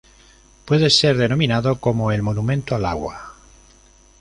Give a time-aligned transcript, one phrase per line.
[0.65, 3.35] Puede ser denominada como "El Monumento al Agua".